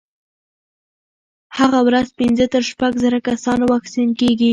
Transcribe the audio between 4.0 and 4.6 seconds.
کېږي.